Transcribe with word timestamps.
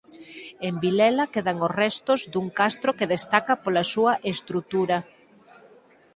En 0.67 0.75
Vilela 0.83 1.31
quedan 1.33 1.57
os 1.67 1.75
restos 1.83 2.19
dun 2.33 2.47
castro 2.59 2.89
que 2.97 3.09
destaca 3.13 3.53
pola 3.63 3.83
súa 3.93 4.13
estrutura. 4.33 4.97